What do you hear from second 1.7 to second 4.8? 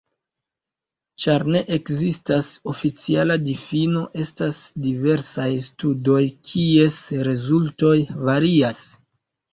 ekzistas oficiala difino, estas